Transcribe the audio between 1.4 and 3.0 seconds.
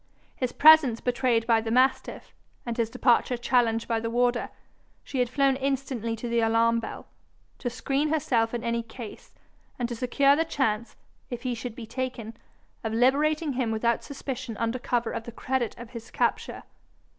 by the mastiff, and his